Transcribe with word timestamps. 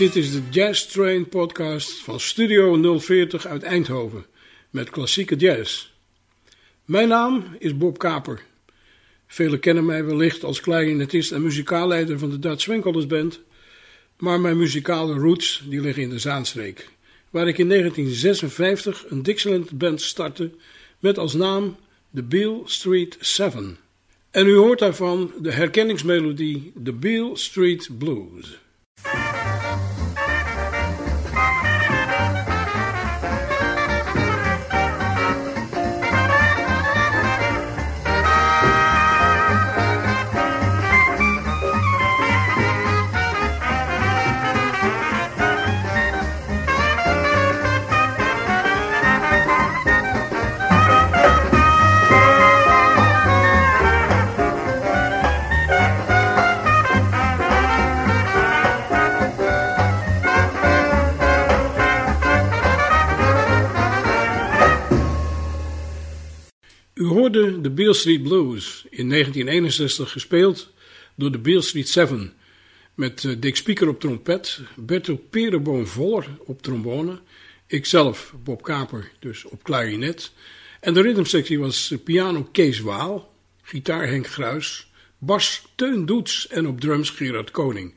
Dit 0.00 0.16
is 0.16 0.32
de 0.32 0.42
Jazz 0.50 0.86
Train 0.86 1.28
podcast 1.28 1.92
van 1.92 2.20
Studio 2.20 2.98
040 2.98 3.46
uit 3.46 3.62
Eindhoven 3.62 4.26
met 4.70 4.90
klassieke 4.90 5.36
jazz. 5.36 5.90
Mijn 6.84 7.08
naam 7.08 7.44
is 7.58 7.76
Bob 7.76 7.98
Kaper. 7.98 8.42
Velen 9.26 9.60
kennen 9.60 9.84
mij 9.84 10.04
wellicht 10.04 10.44
als 10.44 10.60
clarinetist 10.60 11.32
en 11.32 11.42
muzikaalleider 11.42 12.18
van 12.18 12.30
de 12.30 12.38
Dutch 12.38 12.66
Winkelers 12.66 13.06
Band, 13.06 13.40
maar 14.18 14.40
mijn 14.40 14.56
muzikale 14.56 15.14
roots 15.14 15.62
die 15.68 15.80
liggen 15.80 16.02
in 16.02 16.10
de 16.10 16.18
Zaanstreek, 16.18 16.88
waar 17.30 17.48
ik 17.48 17.58
in 17.58 17.68
1956 17.68 19.04
een 19.08 19.22
Dixieland 19.22 19.78
band 19.78 20.00
startte 20.00 20.50
met 20.98 21.18
als 21.18 21.34
naam 21.34 21.76
de 22.10 22.22
Beale 22.22 22.62
Street 22.64 23.16
Seven. 23.20 23.78
En 24.30 24.46
u 24.46 24.54
hoort 24.54 24.78
daarvan 24.78 25.32
de 25.40 25.52
herkenningsmelodie 25.52 26.72
The 26.84 26.92
Beale 26.92 27.36
Street 27.36 27.88
Blues. 27.98 28.58
U 67.00 67.04
hoorde 67.04 67.60
de 67.60 67.70
Beale 67.70 67.94
Street 67.94 68.22
Blues 68.22 68.84
in 68.90 69.08
1961 69.08 70.10
gespeeld 70.10 70.72
door 71.14 71.32
de 71.32 71.38
Beale 71.38 71.60
Street 71.60 71.88
Seven. 71.88 72.32
Met 72.94 73.24
eh, 73.24 73.32
Dick 73.38 73.56
Speaker 73.56 73.88
op 73.88 74.00
trompet, 74.00 74.60
Berto 74.76 75.16
Pereboom-Voller 75.30 76.28
op 76.38 76.62
trombone, 76.62 77.20
ikzelf, 77.66 78.34
Bob 78.44 78.62
Kaper, 78.62 79.10
dus 79.18 79.44
op 79.44 79.62
klarinet. 79.62 80.32
En 80.80 80.94
de 80.94 81.02
rhythmsectie 81.02 81.58
was 81.58 81.94
piano 82.04 82.48
Kees 82.52 82.80
Waal, 82.80 83.34
gitaar 83.62 84.08
Henk 84.08 84.26
Gruis, 84.26 84.90
bas 85.18 85.62
Teun 85.74 86.06
Doets 86.06 86.48
en 86.48 86.66
op 86.66 86.80
drums 86.80 87.10
Gerard 87.10 87.50
Koning. 87.50 87.94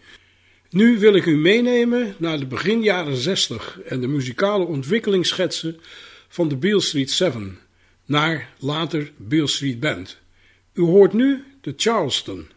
Nu 0.69 0.99
wil 0.99 1.15
ik 1.15 1.25
u 1.25 1.38
meenemen 1.38 2.15
naar 2.17 2.39
de 2.39 2.47
begin 2.47 2.83
jaren 2.83 3.15
60 3.15 3.79
en 3.85 4.01
de 4.01 4.07
muzikale 4.07 4.65
ontwikkelingsschetsen 4.65 5.79
van 6.27 6.47
de 6.47 6.57
Beale 6.57 6.81
Street 6.81 7.11
Seven 7.11 7.61
naar 8.05 8.49
later 8.59 9.11
Beale 9.17 9.47
Street 9.47 9.79
Band. 9.79 10.19
U 10.73 10.81
hoort 10.81 11.13
nu 11.13 11.43
de 11.61 11.73
Charleston. 11.77 12.47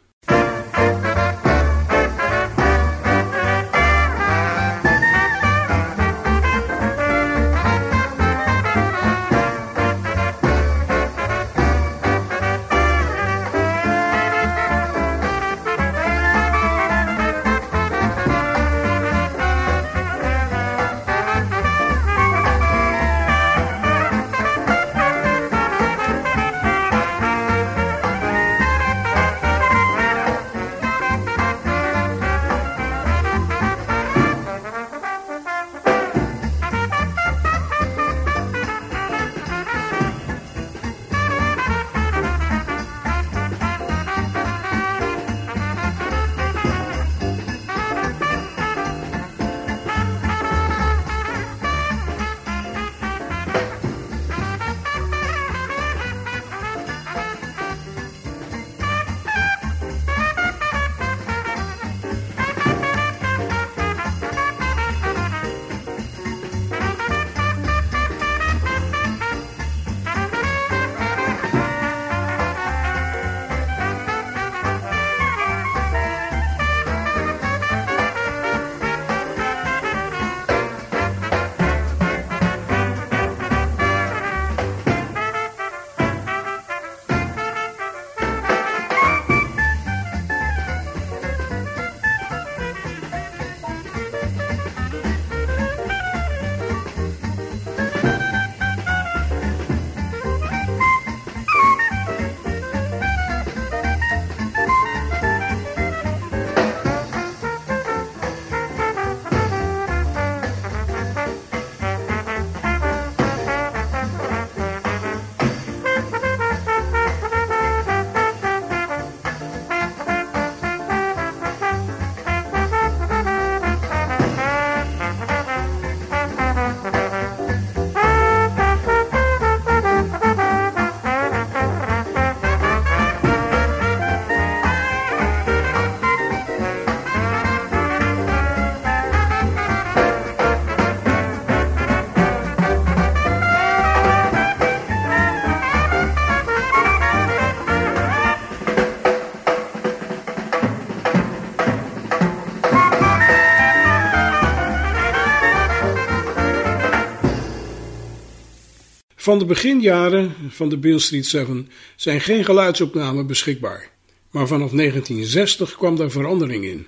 Van 159.27 159.39
de 159.39 159.45
beginjaren 159.45 160.35
van 160.49 160.69
de 160.69 160.79
Beale 160.79 160.99
Street 160.99 161.27
7 161.27 161.69
zijn 161.97 162.21
geen 162.21 162.45
geluidsopnamen 162.45 163.27
beschikbaar. 163.27 163.91
Maar 164.31 164.47
vanaf 164.47 164.71
1960 164.71 165.77
kwam 165.77 165.97
daar 165.97 166.11
verandering 166.11 166.65
in. 166.65 166.87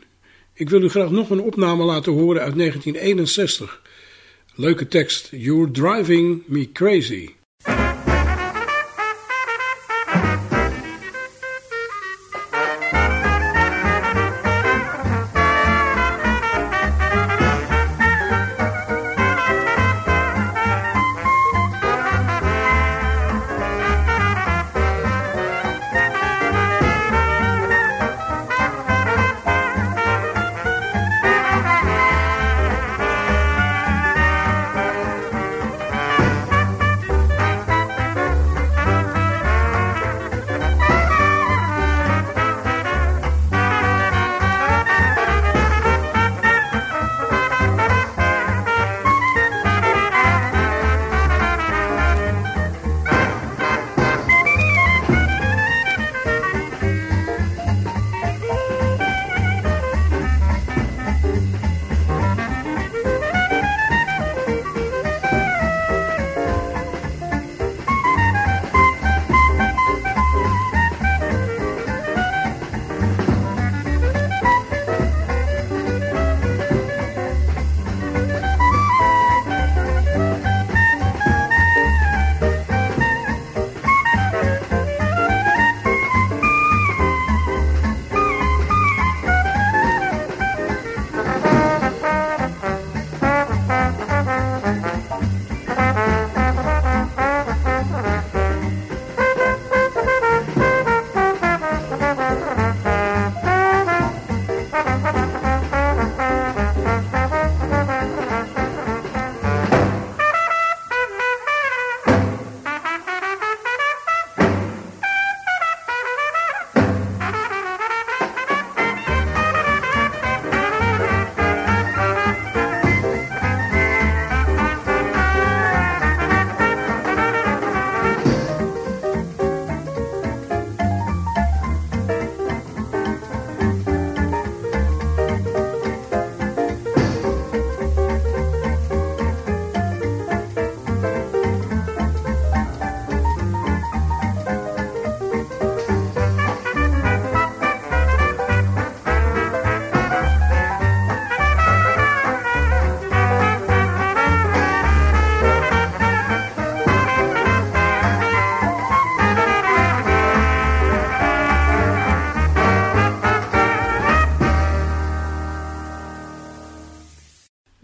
Ik 0.54 0.68
wil 0.68 0.82
u 0.82 0.88
graag 0.88 1.10
nog 1.10 1.30
een 1.30 1.40
opname 1.40 1.84
laten 1.84 2.12
horen 2.12 2.42
uit 2.42 2.56
1961. 2.56 3.82
Leuke 4.54 4.88
tekst: 4.88 5.28
You're 5.30 5.70
driving 5.70 6.42
me 6.46 6.72
crazy. 6.72 7.28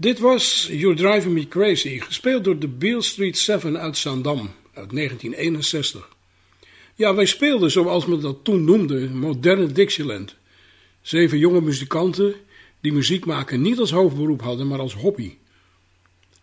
Dit 0.04 0.18
was 0.18 0.68
You're 0.70 0.96
Driving 0.96 1.34
Me 1.34 1.48
Crazy, 1.48 2.00
gespeeld 2.00 2.44
door 2.44 2.58
de 2.58 2.68
Beale 2.68 3.02
Street 3.02 3.38
7 3.38 3.78
uit 3.78 3.96
Zandam 3.96 4.50
uit 4.74 4.90
1961. 4.90 6.08
Ja, 6.94 7.14
wij 7.14 7.24
speelden, 7.24 7.70
zoals 7.70 8.06
men 8.06 8.20
dat 8.20 8.36
toen 8.42 8.64
noemde, 8.64 9.08
moderne 9.08 9.66
Dixieland. 9.66 10.34
Zeven 11.02 11.38
jonge 11.38 11.60
muzikanten 11.60 12.34
die 12.80 12.92
muziek 12.92 13.24
maken 13.24 13.60
niet 13.60 13.78
als 13.78 13.90
hoofdberoep 13.90 14.42
hadden, 14.42 14.66
maar 14.66 14.78
als 14.78 14.94
hobby. 14.94 15.36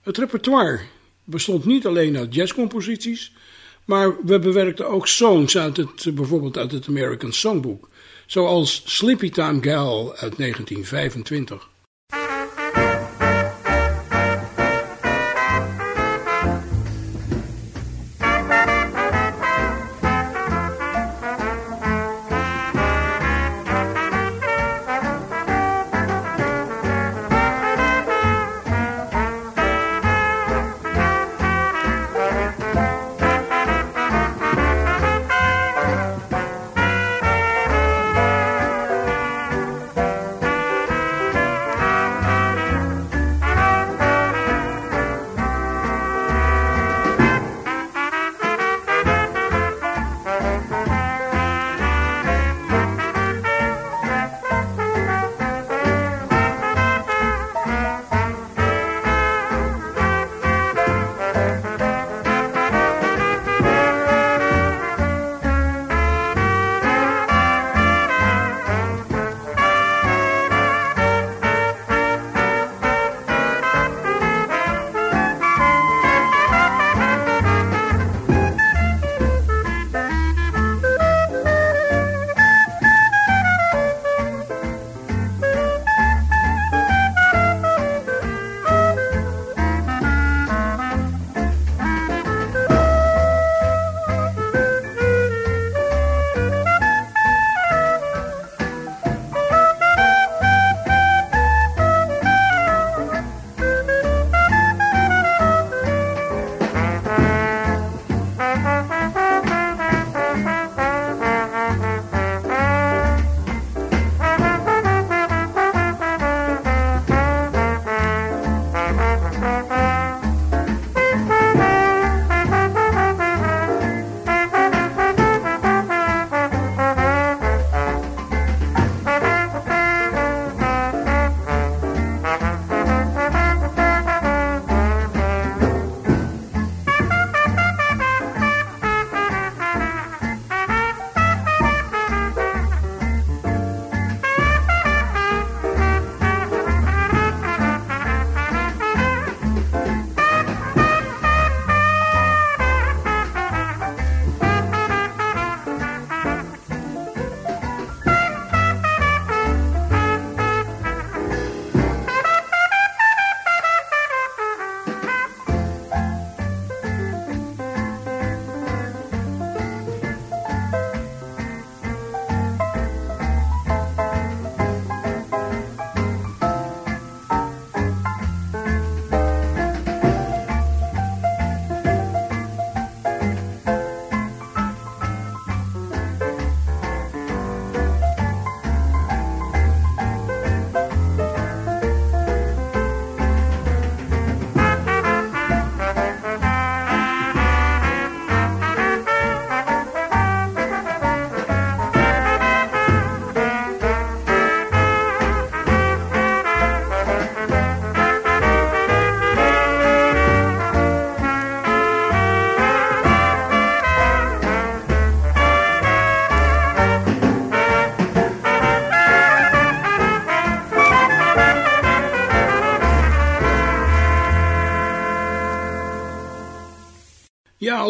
Het 0.01 0.17
repertoire 0.17 0.79
bestond 1.23 1.65
niet 1.65 1.85
alleen 1.85 2.17
uit 2.17 2.33
jazzcomposities, 2.33 3.33
maar 3.85 4.15
we 4.25 4.39
bewerkten 4.39 4.89
ook 4.89 5.07
songs 5.07 5.57
uit 5.57 5.77
het, 5.77 6.15
bijvoorbeeld 6.15 6.57
uit 6.57 6.71
het 6.71 6.87
American 6.87 7.33
Songbook, 7.33 7.89
zoals 8.25 8.81
Sleepy 8.85 9.29
Time 9.29 9.63
Gal 9.63 10.15
uit 10.15 10.37
1925. 10.37 11.69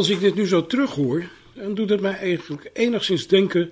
Als 0.01 0.09
ik 0.09 0.19
dit 0.19 0.35
nu 0.35 0.47
zo 0.47 0.65
terughoor, 0.65 1.23
dan 1.53 1.73
doet 1.73 1.89
het 1.89 2.01
mij 2.01 2.17
eigenlijk 2.17 2.69
enigszins 2.73 3.27
denken 3.27 3.71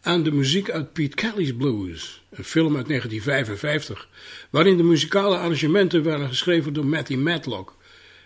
aan 0.00 0.22
de 0.22 0.32
muziek 0.32 0.70
uit 0.70 0.92
Pete 0.92 1.16
Kelly's 1.16 1.54
Blues, 1.56 2.22
een 2.30 2.44
film 2.44 2.76
uit 2.76 2.86
1955, 2.86 4.08
waarin 4.50 4.76
de 4.76 4.82
muzikale 4.82 5.36
arrangementen 5.36 6.02
werden 6.02 6.28
geschreven 6.28 6.72
door 6.72 6.86
Matty 6.86 7.14
Matlock. 7.14 7.76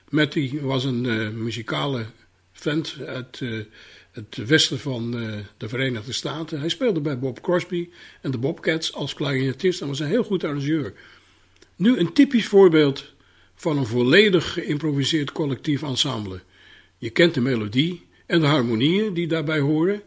Matty 0.08 0.60
was 0.60 0.84
een 0.84 1.04
uh, 1.04 1.28
muzikale 1.30 2.06
vent 2.52 2.96
uit 3.06 3.40
uh, 3.40 3.64
het 4.12 4.36
westen 4.36 4.78
van 4.78 5.16
uh, 5.16 5.34
de 5.56 5.68
Verenigde 5.68 6.12
Staten. 6.12 6.60
Hij 6.60 6.68
speelde 6.68 7.00
bij 7.00 7.18
Bob 7.18 7.40
Crosby 7.40 7.88
en 8.20 8.30
de 8.30 8.38
Bobcats 8.38 8.92
als 8.92 9.14
clarinetist 9.14 9.80
en 9.80 9.88
was 9.88 10.00
een 10.00 10.06
heel 10.06 10.24
goed 10.24 10.44
arrangeur. 10.44 10.92
Nu 11.76 11.98
een 11.98 12.12
typisch 12.12 12.46
voorbeeld 12.46 13.12
van 13.54 13.78
een 13.78 13.86
volledig 13.86 14.52
geïmproviseerd 14.52 15.32
collectief 15.32 15.82
ensemble. 15.82 16.40
Je 17.06 17.12
kent 17.12 17.34
de 17.34 17.40
melodie 17.40 18.06
en 18.26 18.40
de 18.40 18.46
harmonieën 18.46 19.14
die 19.14 19.26
daarbij 19.26 19.60
horen. 19.60 20.02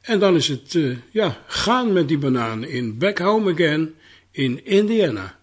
En 0.00 0.18
dan 0.18 0.36
is 0.36 0.48
het, 0.48 0.74
uh, 0.74 0.96
ja, 1.10 1.44
gaan 1.46 1.92
met 1.92 2.08
die 2.08 2.18
banaan 2.18 2.64
in 2.64 2.98
Back 2.98 3.18
Home 3.18 3.52
Again 3.52 3.94
in 4.30 4.64
Indiana. 4.64 5.38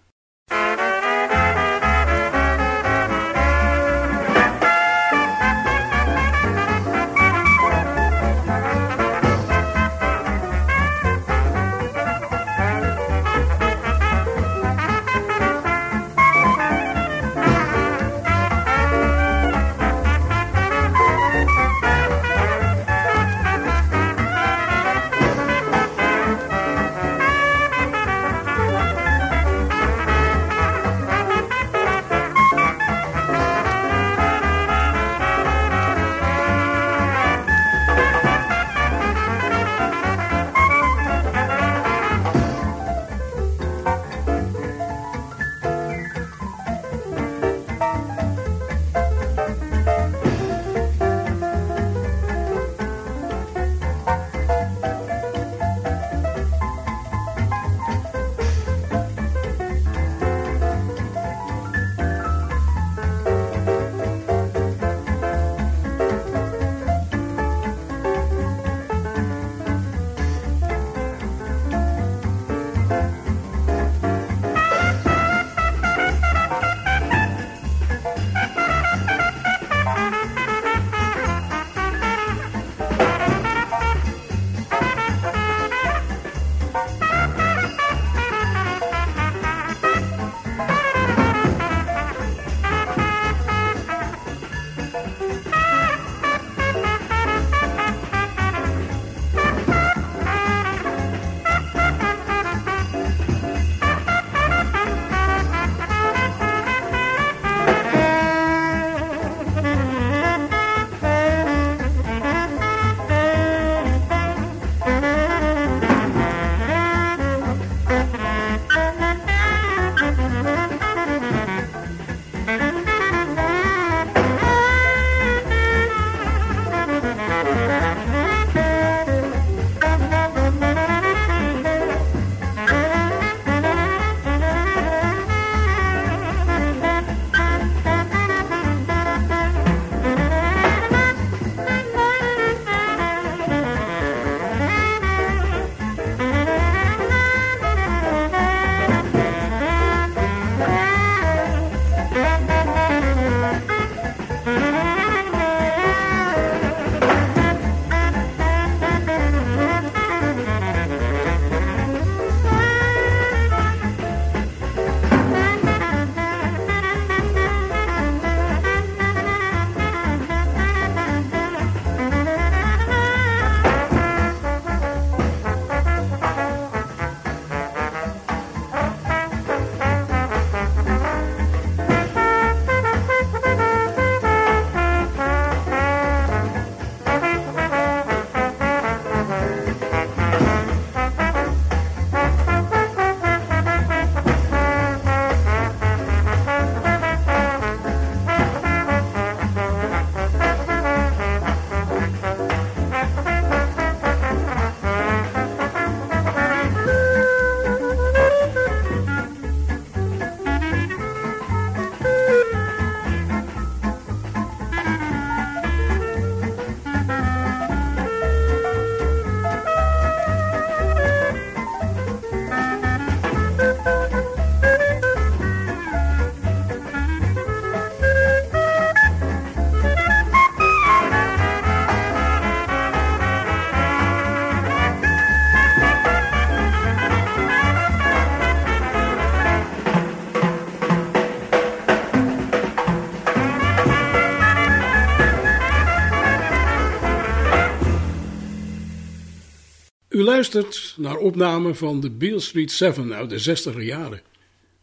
Naar 250.97 251.17
opnamen 251.17 251.75
van 251.75 251.99
de 251.99 252.09
Beale 252.09 252.39
Street 252.39 252.71
7 252.71 253.13
uit 253.13 253.29
de 253.29 253.39
60 253.39 253.83
jaren. 253.83 254.21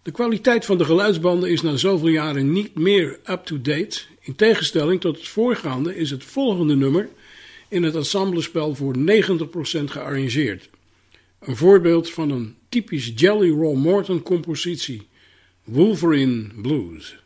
De 0.02 0.11
kwaliteit 0.11 0.64
van 0.64 0.78
de 0.78 0.84
geluidsbanden 0.84 1.50
is 1.50 1.62
na 1.62 1.76
zoveel 1.76 2.08
jaren 2.08 2.52
niet 2.52 2.75
meer 2.75 3.18
up-to-date. 3.26 4.00
In 4.20 4.34
tegenstelling 4.34 5.00
tot 5.00 5.16
het 5.16 5.28
voorgaande 5.28 5.96
is 5.96 6.11
het 6.11 6.25
volgende 6.25 6.76
nummer 6.76 7.08
in 7.68 7.82
het 7.82 7.94
ensemblespel 7.94 8.75
voor 8.75 8.94
90% 8.96 8.99
gearrangeerd. 9.84 10.70
Een 11.40 11.56
voorbeeld 11.56 12.11
van 12.11 12.30
een 12.30 12.56
typisch 12.68 13.12
Jelly 13.14 13.50
Roll 13.50 13.76
Morton 13.76 14.23
compositie, 14.23 15.08
Wolverine 15.64 16.46
Blues. 16.62 17.24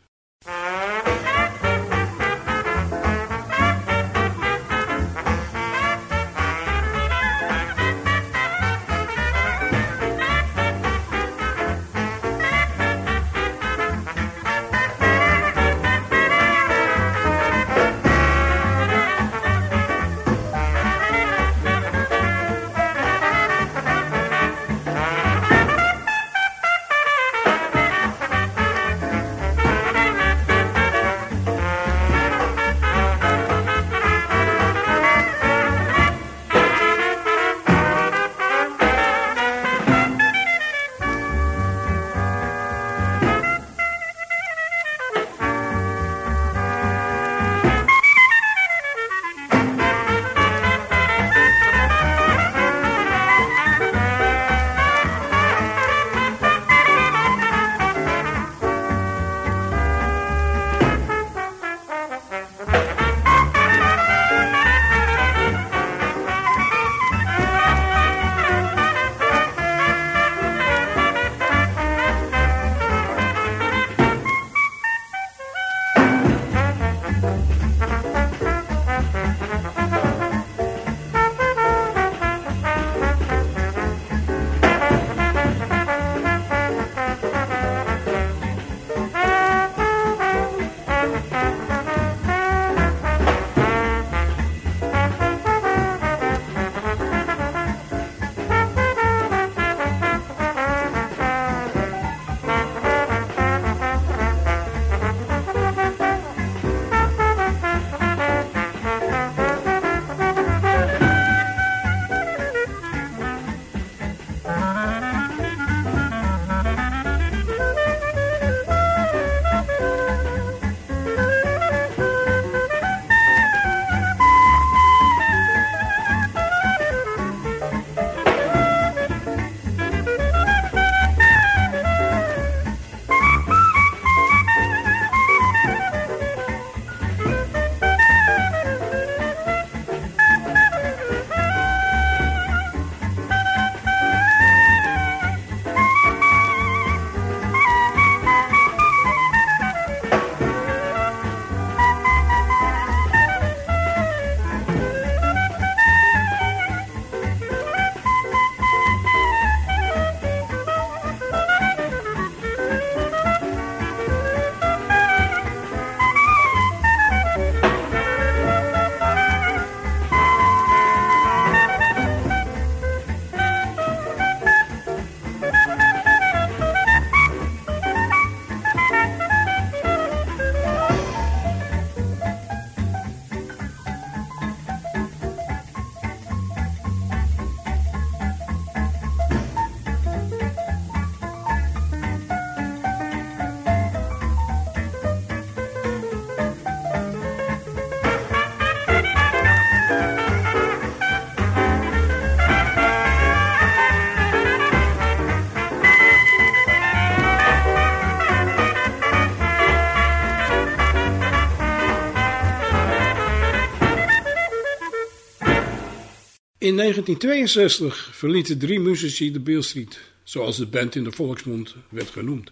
In 216.69 216.77
1962 216.77 218.09
verlieten 218.15 218.57
drie 218.57 218.79
muzici 218.79 219.31
de 219.31 219.39
Beale 219.39 219.87
zoals 220.23 220.57
de 220.57 220.65
band 220.65 220.95
in 220.95 221.03
de 221.03 221.11
volksmond 221.11 221.75
werd 221.89 222.09
genoemd. 222.09 222.51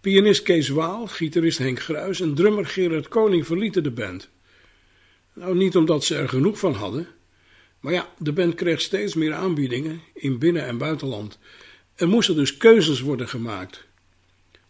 Pianist 0.00 0.42
Kees 0.42 0.68
Waal, 0.68 1.06
gitarist 1.06 1.58
Henk 1.58 1.80
Gruis 1.80 2.20
en 2.20 2.34
drummer 2.34 2.66
Gerard 2.66 3.08
Koning 3.08 3.46
verlieten 3.46 3.82
de 3.82 3.90
band. 3.90 4.28
Nou, 5.32 5.56
niet 5.56 5.76
omdat 5.76 6.04
ze 6.04 6.16
er 6.16 6.28
genoeg 6.28 6.58
van 6.58 6.72
hadden, 6.72 7.06
maar 7.80 7.92
ja, 7.92 8.12
de 8.18 8.32
band 8.32 8.54
kreeg 8.54 8.80
steeds 8.80 9.14
meer 9.14 9.32
aanbiedingen 9.32 10.00
in 10.14 10.38
binnen- 10.38 10.66
en 10.66 10.78
buitenland. 10.78 11.38
Er 11.94 12.08
moesten 12.08 12.34
dus 12.34 12.56
keuzes 12.56 13.00
worden 13.00 13.28
gemaakt. 13.28 13.84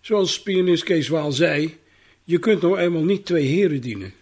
Zoals 0.00 0.42
pianist 0.42 0.85
Kees 0.85 1.09
Waal 1.09 1.33
zei, 1.33 1.76
je 2.24 2.38
kunt 2.38 2.62
nou 2.62 2.78
eenmaal 2.78 3.04
niet 3.04 3.26
twee 3.26 3.46
heren 3.46 3.80
dienen. 3.80 4.14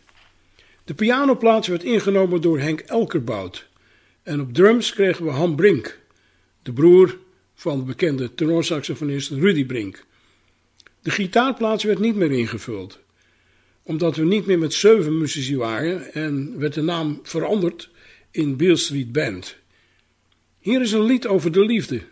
De 0.85 0.95
pianoplaats 0.95 1.69
werd 1.69 1.85
ingenomen 1.85 2.41
door 2.41 2.59
Henk 2.59 2.81
Elkerbout 2.81 3.71
en 4.23 4.41
op 4.41 4.55
drums 4.55 4.93
kregen 4.93 5.25
we 5.25 5.31
Han 5.31 5.55
Brink, 5.55 5.99
de 6.63 6.73
broer 6.73 7.19
van 7.55 7.79
de 7.79 7.85
bekende 7.85 8.35
tenorsaxofonist 8.35 9.31
Rudy 9.31 9.67
Brink. 9.67 10.05
De 11.01 11.11
gitaarplaats 11.11 11.85
werd 11.85 11.99
niet 11.99 12.15
meer 12.15 12.33
ingevuld, 12.33 12.99
omdat 13.83 14.17
we 14.17 14.25
niet 14.25 14.47
meer 14.47 14.59
met 14.59 14.75
zeven 14.75 15.19
muzici 15.19 15.57
waren 15.57 16.13
en 16.13 16.59
werd 16.59 16.75
de 16.75 16.83
naam 16.83 17.21
veranderd 17.23 17.91
in 18.31 18.57
Beale 18.57 18.77
Street 18.77 19.13
Band. 19.13 19.57
Hier 20.59 20.81
is 20.81 20.93
een 20.93 21.05
lied 21.05 21.27
over 21.27 21.53
de 21.53 21.65
liefde. 21.65 22.03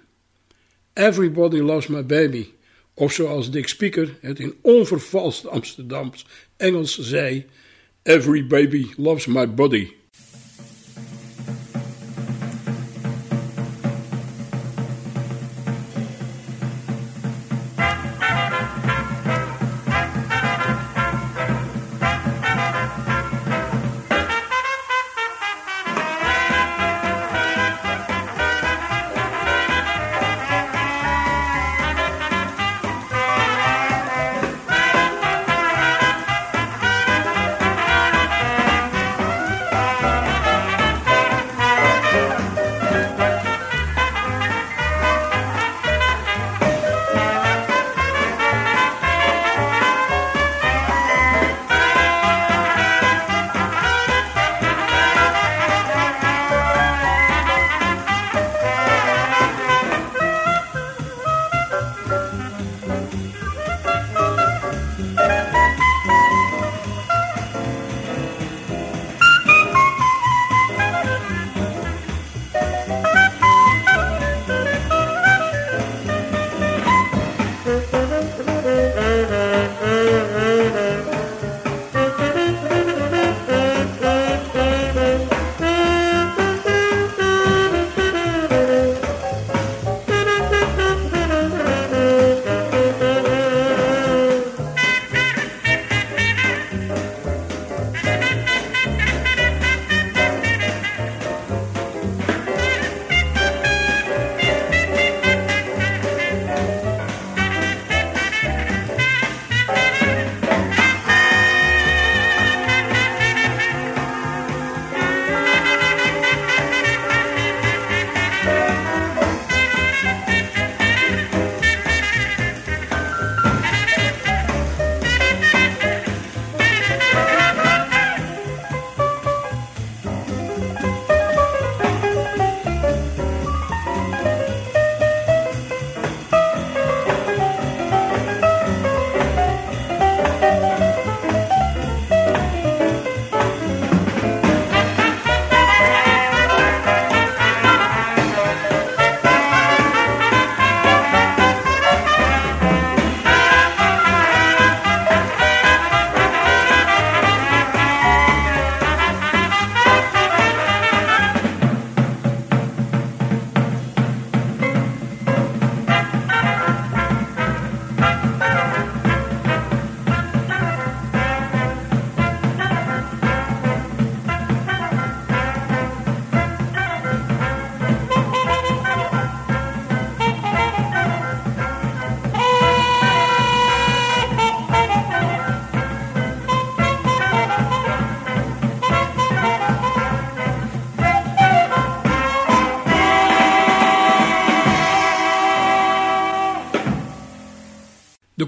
Everybody 0.93 1.59
Loves 1.59 1.87
My 1.87 2.07
Baby, 2.07 2.47
of 2.95 3.13
zoals 3.13 3.51
Dick 3.51 3.69
Speaker 3.69 4.19
het 4.21 4.39
in 4.39 4.55
onvervalst 4.61 5.47
Amsterdams 5.47 6.27
Engels 6.57 6.99
zei: 6.99 7.47
Every 8.03 8.47
baby 8.47 8.87
loves 8.97 9.27
my 9.27 9.55
body. 9.55 10.00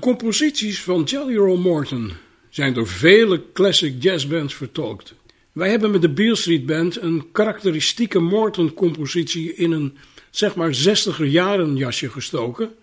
Composities 0.02 0.82
van 0.82 1.02
Jelly 1.02 1.36
Roll 1.36 1.58
Morton 1.58 2.12
zijn 2.48 2.72
door 2.72 2.86
vele 2.86 3.52
classic 3.52 4.02
jazzbands 4.02 4.54
vertolkt. 4.54 5.14
Wij 5.52 5.70
hebben 5.70 5.90
met 5.90 6.00
de 6.00 6.08
Beale 6.08 6.36
Street 6.36 6.66
Band 6.66 7.00
een 7.00 7.28
karakteristieke 7.32 8.18
Morton-compositie 8.18 9.54
in 9.54 9.72
een 9.72 9.96
zeg 10.30 10.54
maar 10.54 10.74
60er 10.74 11.24
jaren 11.24 11.76
jasje 11.76 12.10
gestoken. 12.10 12.74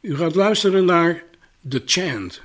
U 0.00 0.16
gaat 0.16 0.34
luisteren 0.34 0.84
naar 0.84 1.24
The 1.68 1.82
Chant. 1.86 2.42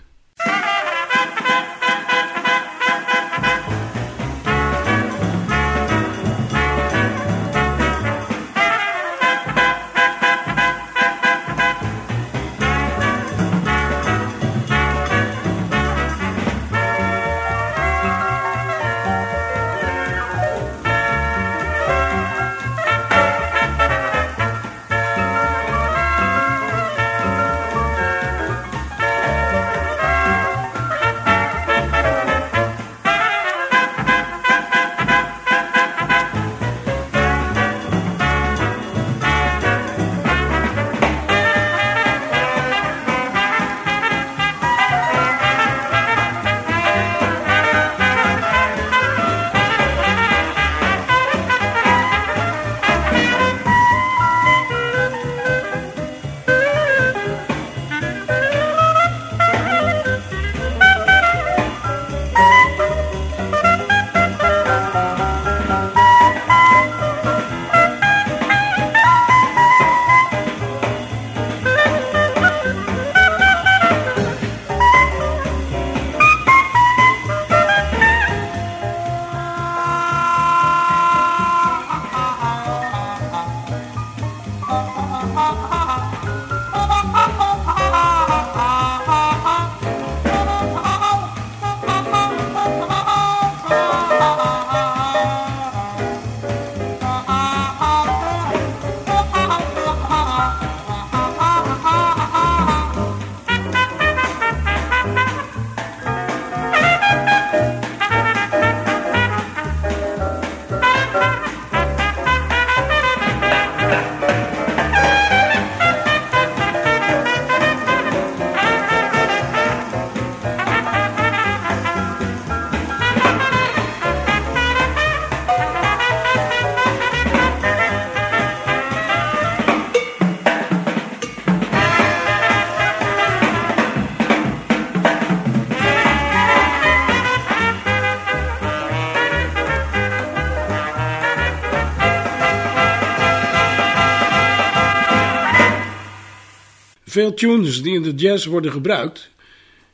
Veel 147.17 147.33
tunes 147.33 147.81
die 147.81 147.93
in 147.93 148.01
de 148.01 148.13
jazz 148.13 148.45
worden 148.45 148.71
gebruikt, 148.71 149.29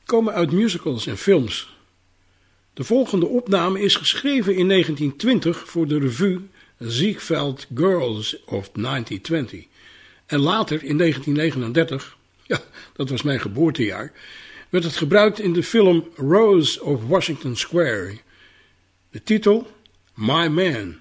komen 0.06 0.34
uit 0.34 0.52
musicals 0.52 1.08
en 1.08 1.18
films. 1.18 1.78
De 2.74 2.84
volgende 2.84 3.26
opname 3.26 3.82
is 3.82 3.96
geschreven 3.96 4.56
in 4.56 4.68
1920 4.68 5.70
voor 5.70 5.88
de 5.88 6.00
revue 6.00 6.42
Ziegfeld 6.80 7.68
Girls 7.76 8.44
of 8.46 8.70
1920. 8.72 9.66
En 10.26 10.40
later, 10.40 10.84
in 10.84 10.98
1939, 10.98 12.18
ja, 12.52 12.60
dat 12.94 13.10
was 13.10 13.22
mijn 13.22 13.40
geboortejaar, 13.40 14.12
werd 14.70 14.84
het 14.84 14.96
gebruikt 14.96 15.40
in 15.40 15.54
de 15.54 15.64
film 15.64 16.10
Rose 16.16 16.84
of 16.84 17.08
Washington 17.08 17.56
Square. 17.56 18.18
De 19.12 19.24
titel 19.24 19.68
My 20.14 20.48
Man. 20.48 20.98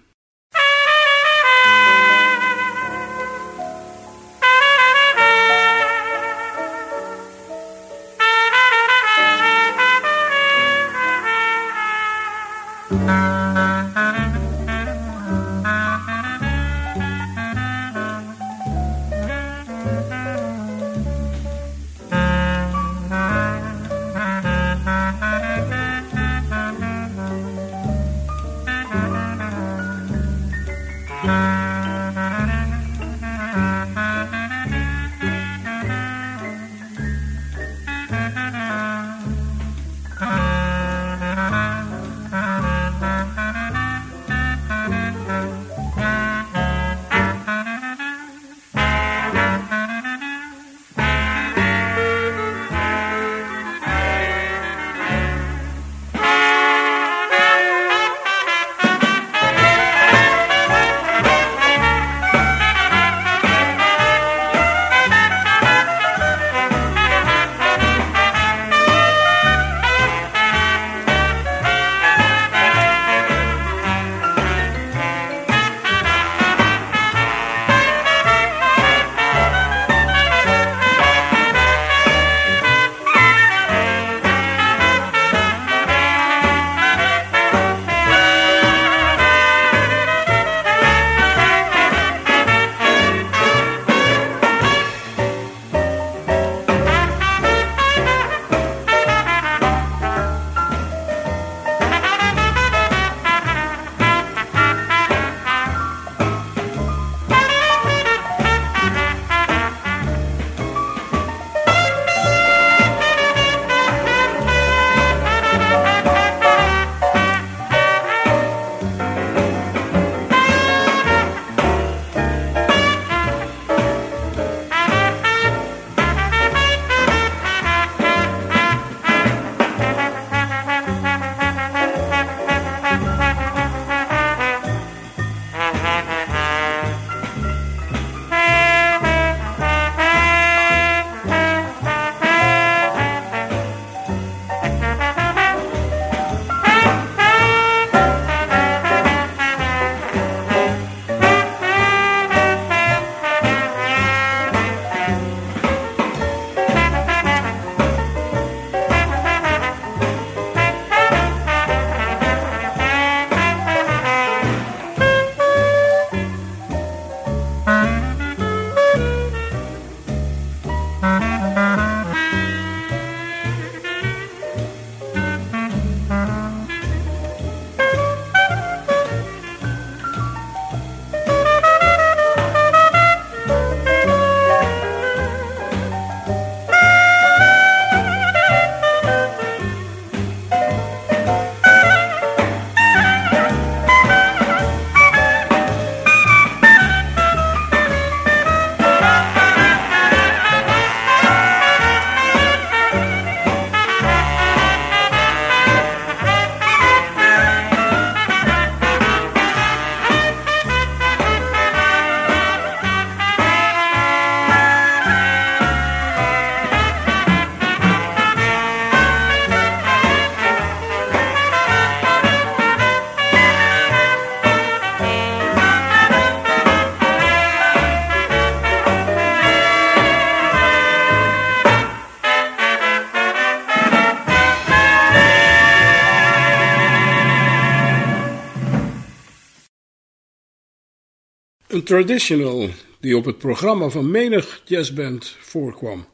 Traditional 241.82 242.68
die 243.00 243.16
op 243.16 243.24
het 243.24 243.38
programma 243.38 243.88
van 243.88 244.10
menig 244.10 244.62
jazzband 244.64 245.36
voorkwam 245.40 246.06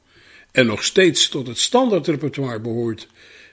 en 0.52 0.66
nog 0.66 0.85
steeds 0.85 1.28
tot 1.28 1.46
het 1.46 1.59
standaardrepertoire 1.59 2.61
behoort, 2.61 3.09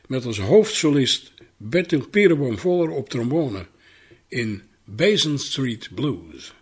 met 0.07 0.25
als 0.25 0.39
hoofdsolist 0.39 1.31
Bertil 1.57 2.07
Perenboom 2.07 2.57
Voller 2.57 2.89
op 2.89 3.09
trombone 3.09 3.65
in 4.27 4.61
Basin 4.83 5.39
Street 5.39 5.89
Blues. 5.95 6.53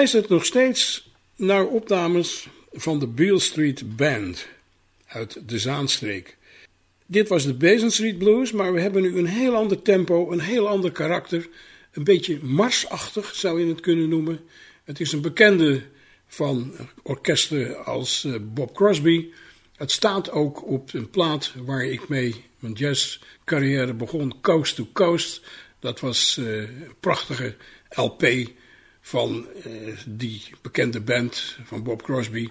Luistert 0.00 0.28
nog 0.28 0.44
steeds 0.44 1.10
naar 1.36 1.66
opnames 1.66 2.48
van 2.72 2.98
de 2.98 3.06
Beale 3.06 3.38
Street 3.38 3.96
Band 3.96 4.48
uit 5.06 5.48
de 5.48 5.58
Zaanstreek. 5.58 6.36
Dit 7.06 7.28
was 7.28 7.44
de 7.44 7.54
Basin 7.54 7.90
Street 7.90 8.18
Blues, 8.18 8.52
maar 8.52 8.72
we 8.72 8.80
hebben 8.80 9.02
nu 9.02 9.18
een 9.18 9.26
heel 9.26 9.54
ander 9.54 9.82
tempo, 9.82 10.32
een 10.32 10.40
heel 10.40 10.68
ander 10.68 10.92
karakter. 10.92 11.48
Een 11.92 12.04
beetje 12.04 12.38
marsachtig 12.42 13.34
zou 13.34 13.60
je 13.60 13.66
het 13.66 13.80
kunnen 13.80 14.08
noemen. 14.08 14.40
Het 14.84 15.00
is 15.00 15.12
een 15.12 15.20
bekende 15.20 15.82
van 16.26 16.72
orkesten 17.02 17.84
als 17.84 18.24
eh, 18.24 18.34
Bob 18.42 18.74
Crosby. 18.74 19.30
Het 19.76 19.90
staat 19.90 20.30
ook 20.30 20.66
op 20.66 20.92
een 20.92 21.10
plaat 21.10 21.54
waar 21.64 21.84
ik 21.84 22.08
mee 22.08 22.44
mijn 22.58 22.72
jazzcarrière 22.72 23.94
begon, 23.94 24.40
Coast 24.40 24.74
to 24.74 24.88
Coast. 24.92 25.40
Dat 25.78 26.00
was 26.00 26.36
uh, 26.40 26.56
een 26.56 26.94
prachtige 27.00 27.56
LP 27.88 28.22
van 29.10 29.46
uh, 29.66 29.96
die 30.06 30.42
bekende 30.62 31.00
band 31.00 31.56
van 31.64 31.82
Bob 31.82 32.02
Crosby. 32.02 32.48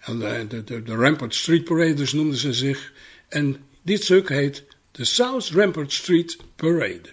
En 0.00 0.18
de, 0.18 0.46
de, 0.48 0.64
de, 0.64 0.82
de 0.82 0.94
Rampart 0.94 1.34
Street 1.34 1.64
Paraders 1.64 2.12
noemden 2.12 2.38
ze 2.38 2.52
zich. 2.52 2.92
En 3.28 3.56
dit 3.82 4.04
stuk 4.04 4.28
heet 4.28 4.64
The 4.90 5.04
South 5.04 5.48
Rampart 5.48 5.92
Street 5.92 6.36
Parade. 6.56 7.08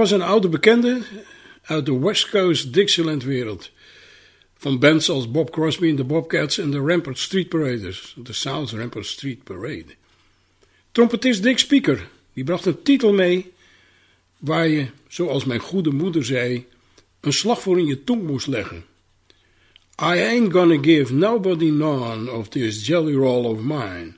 Was 0.00 0.10
een 0.10 0.22
oude 0.22 0.48
bekende 0.48 1.00
uit 1.62 1.86
de 1.86 1.98
West 1.98 2.30
Coast 2.30 2.72
Dixieland 2.72 3.24
wereld. 3.24 3.70
Van 4.56 4.78
bands 4.78 5.10
als 5.10 5.30
Bob 5.30 5.50
Crosby 5.50 5.88
en 5.88 5.96
de 5.96 6.04
Bobcats 6.04 6.58
en 6.58 6.70
de 6.70 6.78
Rampart 6.78 7.18
Street 7.18 7.48
Paraders. 7.48 8.14
De 8.22 8.32
South 8.32 8.70
Rampart 8.70 9.06
Street 9.06 9.44
Parade. 9.44 9.94
Trompetist 10.92 11.42
Dick 11.42 11.58
Speaker, 11.58 12.08
die 12.32 12.44
bracht 12.44 12.66
een 12.66 12.82
titel 12.82 13.12
mee 13.12 13.52
waar 14.38 14.68
je, 14.68 14.86
zoals 15.08 15.44
mijn 15.44 15.60
goede 15.60 15.90
moeder 15.90 16.24
zei, 16.24 16.66
een 17.20 17.32
slag 17.32 17.62
voor 17.62 17.78
in 17.78 17.86
je 17.86 18.04
tong 18.04 18.26
moest 18.26 18.46
leggen. 18.46 18.84
I 20.02 20.18
ain't 20.18 20.52
gonna 20.52 20.78
give 20.82 21.14
nobody 21.14 21.70
none 21.70 22.32
of 22.32 22.48
this 22.48 22.86
jelly 22.86 23.14
roll 23.14 23.44
of 23.44 23.58
mine. 23.60 24.12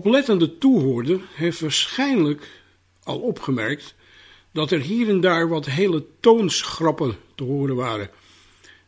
Oplettende 0.00 0.58
toehoorder 0.58 1.20
heeft 1.34 1.60
waarschijnlijk 1.60 2.48
al 3.02 3.18
opgemerkt 3.18 3.94
dat 4.52 4.70
er 4.70 4.80
hier 4.80 5.08
en 5.08 5.20
daar 5.20 5.48
wat 5.48 5.66
hele 5.66 6.04
toonschrappen 6.20 7.16
te 7.34 7.44
horen 7.44 7.76
waren. 7.76 8.10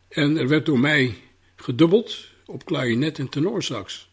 En 0.08 0.36
er 0.36 0.48
werd 0.48 0.66
door 0.66 0.78
mij 0.78 1.14
gedubbeld 1.56 2.28
op 2.46 2.64
klarinet 2.64 3.18
en 3.18 3.28
tenorsax. 3.28 4.10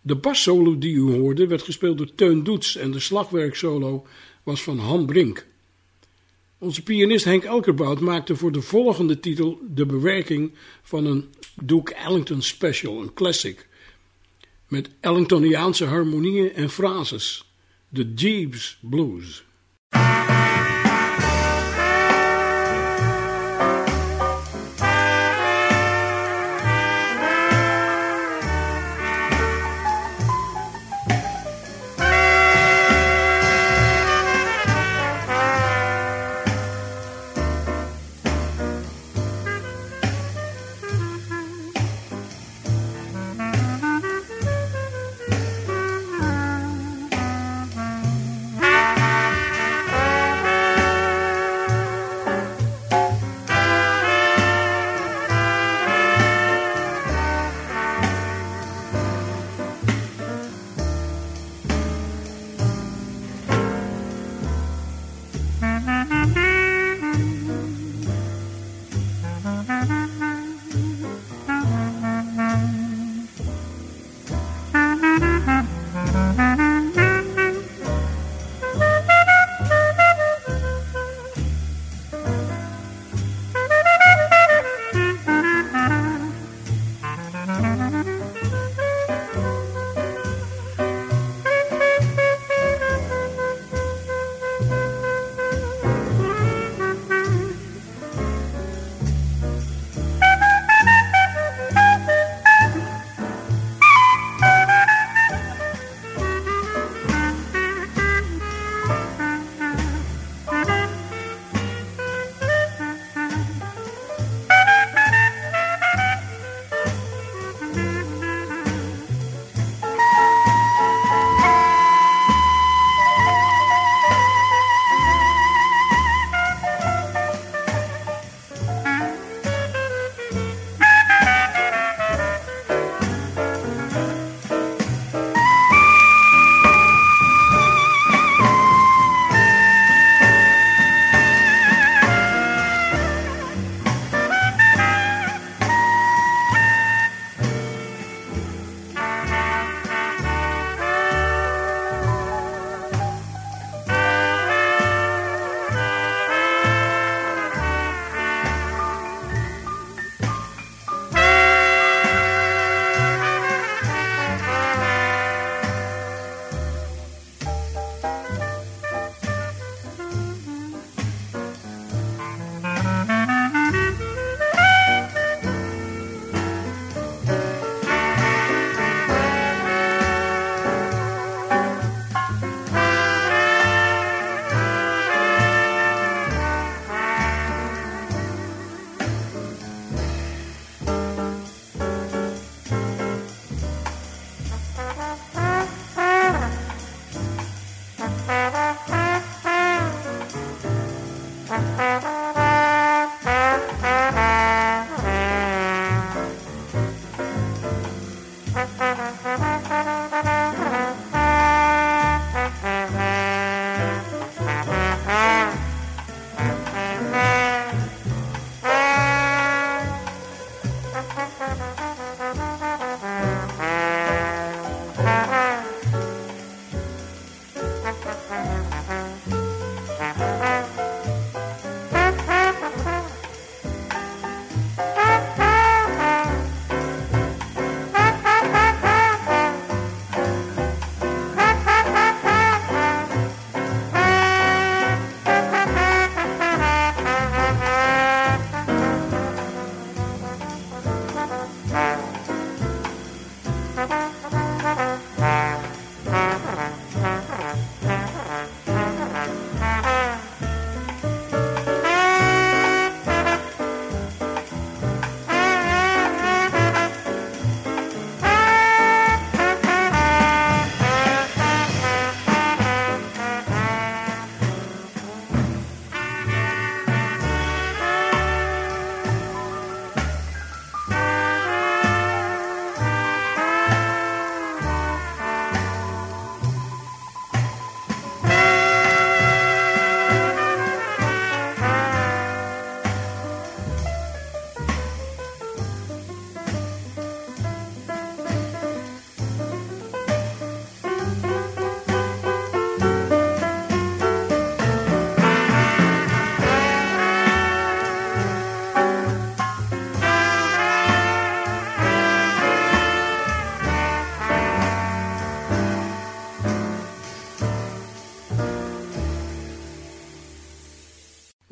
De 0.00 0.16
bassolo 0.16 0.78
die 0.78 0.94
u 0.94 1.00
hoorde 1.00 1.46
werd 1.46 1.62
gespeeld 1.62 1.98
door 1.98 2.14
Teun 2.14 2.44
Doets 2.44 2.76
en 2.76 2.90
de 2.90 3.00
slagwerksolo 3.00 4.06
was 4.42 4.62
van 4.62 4.78
Han 4.78 5.06
Brink. 5.06 5.46
Onze 6.58 6.82
pianist 6.82 7.24
Henk 7.24 7.44
Elkerbout 7.44 8.00
maakte 8.00 8.36
voor 8.36 8.52
de 8.52 8.62
volgende 8.62 9.20
titel 9.20 9.60
de 9.68 9.86
bewerking 9.86 10.52
van 10.82 11.06
een 11.06 11.24
Duke 11.62 11.94
Ellington 11.94 12.42
special, 12.42 13.00
een 13.00 13.14
classic, 13.14 13.68
met 14.68 14.90
Ellingtoniaanse 15.00 15.84
harmonieën 15.84 16.54
en 16.54 16.70
frases, 16.70 17.54
de 17.88 18.12
Jeeves 18.14 18.78
Blues. 18.80 19.44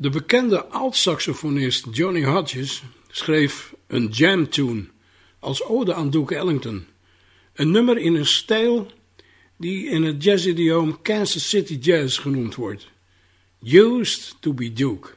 De 0.05 0.11
bekende 0.11 0.65
alt-saxofonist 0.65 1.85
Johnny 1.91 2.23
Hodges 2.23 2.83
schreef 3.07 3.73
een 3.87 4.07
jam 4.07 4.49
tune 4.49 4.85
als 5.39 5.63
ode 5.63 5.93
aan 5.93 6.09
Duke 6.09 6.35
Ellington. 6.35 6.87
Een 7.53 7.71
nummer 7.71 7.97
in 7.97 8.15
een 8.15 8.25
stijl 8.25 8.91
die 9.57 9.85
in 9.85 10.03
het 10.03 10.23
jazzidioom 10.23 11.01
Kansas 11.01 11.49
City 11.49 11.73
Jazz 11.73 12.19
genoemd 12.19 12.55
wordt. 12.55 12.87
Used 13.63 14.35
to 14.39 14.53
be 14.53 14.73
Duke. 14.73 15.14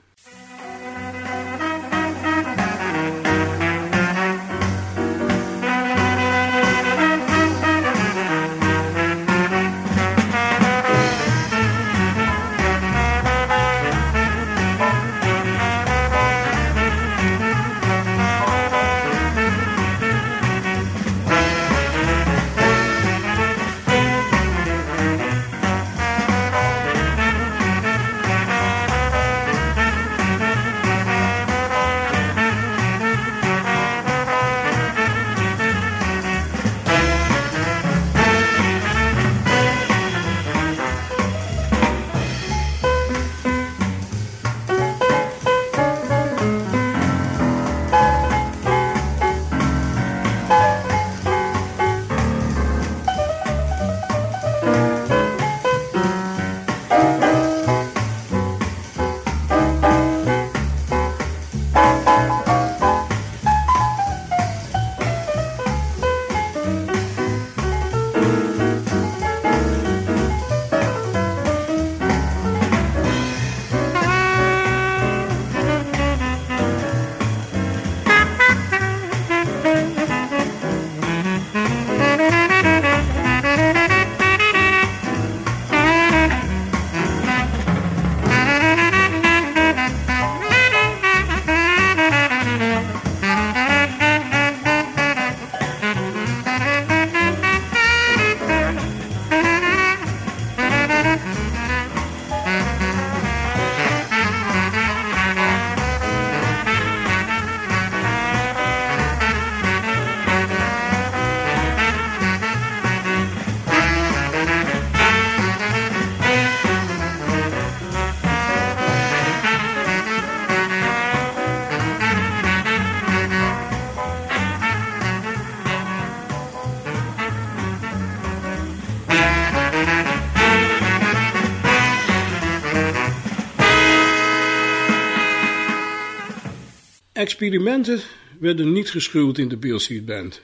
Experimenten 137.28 138.00
werden 138.40 138.72
niet 138.72 138.90
geschuwd 138.90 139.38
in 139.38 139.48
de 139.48 139.56
Beale 139.56 139.78
Street 139.78 140.04
Band. 140.04 140.40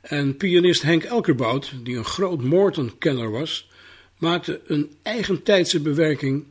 En 0.00 0.36
pianist 0.36 0.82
Henk 0.82 1.02
Elkerbout, 1.02 1.72
die 1.82 1.96
een 1.96 2.04
groot 2.04 2.42
Morton-kenner 2.42 3.30
was, 3.30 3.68
maakte 4.18 4.60
een 4.66 4.96
eigentijdse 5.02 5.80
bewerking 5.80 6.44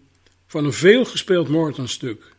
van 0.48 0.66
een 0.66 0.74
veelgespeeld 0.74 1.50
Morton-stuk. 1.50 2.36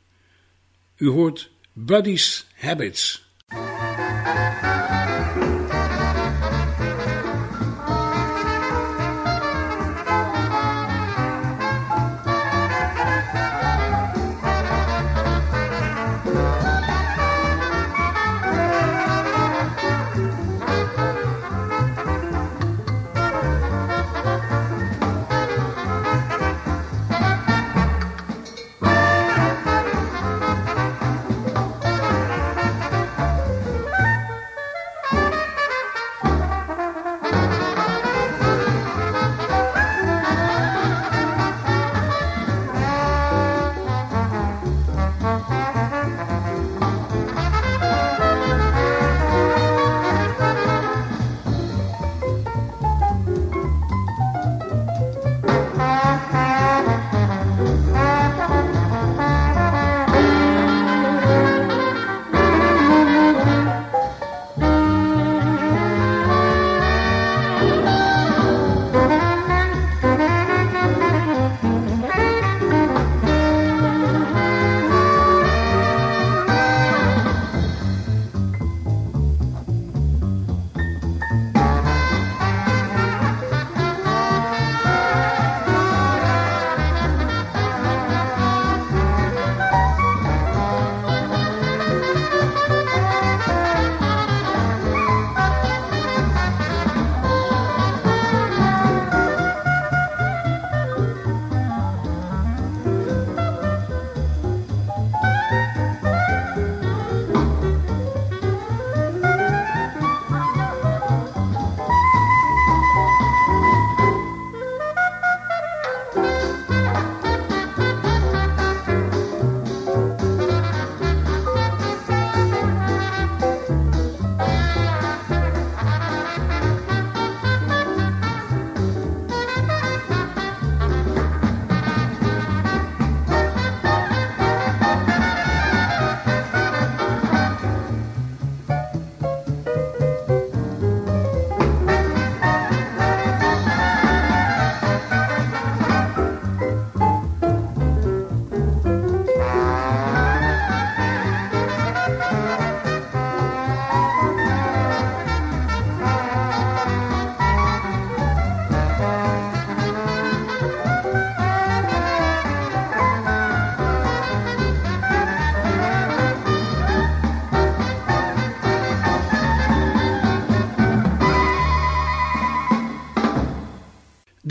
U 0.96 1.08
hoort 1.08 1.50
Buddy's 1.72 2.46
Habits. 2.54 3.21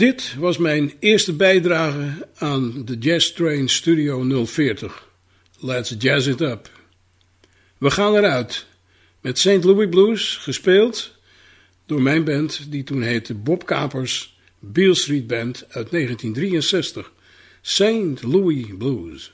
Dit 0.02 0.34
was 0.38 0.58
mijn 0.58 0.92
eerste 0.98 1.32
bijdrage 1.32 2.28
aan 2.34 2.84
de 2.84 2.98
Jazz 2.98 3.32
Train 3.32 3.68
Studio 3.68 4.44
040. 4.44 5.08
Let's 5.60 5.94
jazz 5.98 6.26
it 6.26 6.40
up. 6.40 6.70
We 7.78 7.90
gaan 7.90 8.14
eruit 8.14 8.66
met 9.20 9.38
St. 9.38 9.64
Louis 9.64 9.88
Blues, 9.88 10.36
gespeeld 10.36 11.16
door 11.86 12.02
mijn 12.02 12.24
band 12.24 12.70
die 12.70 12.84
toen 12.84 13.02
heette 13.02 13.34
Bob 13.34 13.66
Kapers 13.66 14.38
Beale 14.58 14.94
Street 14.94 15.26
Band 15.26 15.64
uit 15.68 15.90
1963. 15.90 17.12
St. 17.60 18.22
Louis 18.22 18.66
Blues. 18.78 19.32